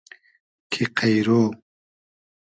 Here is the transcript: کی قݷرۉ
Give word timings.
کی 0.71 0.83
قݷرۉ 0.97 1.43